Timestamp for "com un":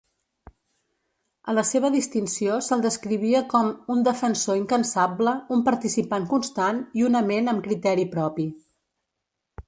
3.51-4.01